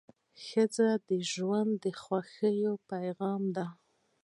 [0.45, 2.57] ښځه د ژوند د خوښۍ
[2.89, 3.65] پېغام ده.